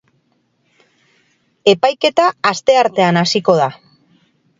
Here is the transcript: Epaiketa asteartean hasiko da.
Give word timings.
Epaiketa 1.73 2.25
asteartean 2.53 3.21
hasiko 3.23 3.55
da. 3.61 3.69